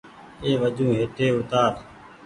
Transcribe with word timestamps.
اي 0.43 0.51
وجون 0.61 0.89
هيٽي 0.99 1.27
اوتآر۔ 1.31 1.71